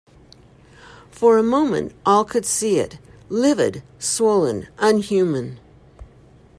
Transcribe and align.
For 1.11 1.37
a 1.37 1.43
moment 1.43 1.91
all 2.07 2.25
could 2.25 2.43
see 2.43 2.79
it— 2.79 2.97
livid, 3.29 3.83
swollen, 3.99 4.67
unhuman. 4.79 5.59